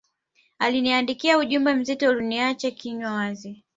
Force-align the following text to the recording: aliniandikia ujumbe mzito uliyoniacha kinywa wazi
aliniandikia 0.59 1.37
ujumbe 1.37 1.73
mzito 1.73 2.09
uliyoniacha 2.09 2.71
kinywa 2.71 3.11
wazi 3.11 3.63